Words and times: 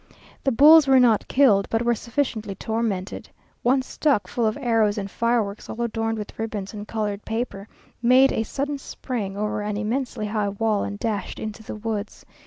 The 0.43 0.51
bulls 0.51 0.87
were 0.87 0.99
not 0.99 1.27
killed, 1.27 1.69
but 1.69 1.83
were 1.83 1.93
sufficiently 1.93 2.55
tormented. 2.55 3.29
One 3.61 3.83
stuck 3.83 4.25
full 4.25 4.47
of 4.47 4.57
arrows 4.59 4.97
and 4.97 5.11
fireworks, 5.11 5.69
all 5.69 5.79
adorned 5.79 6.17
with 6.17 6.39
ribbons 6.39 6.73
and 6.73 6.87
coloured 6.87 7.23
paper, 7.23 7.67
made 8.01 8.31
a 8.31 8.41
sudden 8.41 8.79
spring 8.79 9.37
over 9.37 9.61
an 9.61 9.77
immensely 9.77 10.25
high 10.25 10.49
wall, 10.49 10.81
and 10.83 10.97
dashed 10.97 11.39
into 11.39 11.61
the 11.61 11.75
woods. 11.75 12.25